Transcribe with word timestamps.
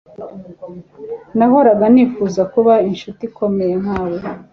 nahoraga 1.37 1.85
nifuza 1.93 2.41
kuba 2.53 2.73
inshuti 2.89 3.21
ikomeye 3.29 3.73
nkawe 3.81 4.17